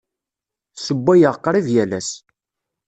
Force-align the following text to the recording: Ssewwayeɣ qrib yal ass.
Ssewwayeɣ 0.75 1.35
qrib 1.43 1.67
yal 1.75 1.91
ass. 1.99 2.09